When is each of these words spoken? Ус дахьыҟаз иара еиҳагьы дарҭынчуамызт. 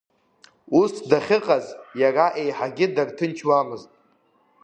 Ус 0.79 0.93
дахьыҟаз 1.09 1.65
иара 2.01 2.25
еиҳагьы 2.41 2.87
дарҭынчуамызт. 2.95 3.91